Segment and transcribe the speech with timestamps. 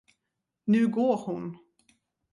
[0.65, 1.57] Nu går hon.